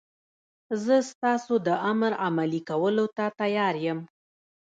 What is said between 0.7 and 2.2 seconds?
زه ستاسو د امر